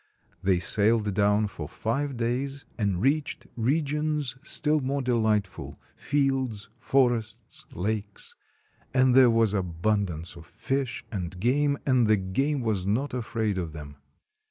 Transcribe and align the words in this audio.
They 0.41 0.57
sailed 0.57 1.13
down 1.13 1.45
for 1.45 1.69
five 1.69 2.17
days, 2.17 2.65
and 2.75 2.99
reached 3.03 3.45
regions 3.55 4.35
still 4.41 4.79
more 4.81 5.03
delightful,— 5.03 5.79
fields, 5.95 6.69
forests, 6.79 7.67
lakes. 7.71 8.33
And 8.95 9.13
there 9.13 9.29
was 9.29 9.53
abun 9.53 10.07
dance 10.07 10.35
of 10.35 10.47
fish 10.47 11.05
and 11.11 11.39
game, 11.39 11.77
and 11.85 12.07
the 12.07 12.17
game 12.17 12.61
was 12.61 12.83
not 12.83 13.13
afraid 13.13 13.59
of 13.59 13.73
them. 13.73 13.97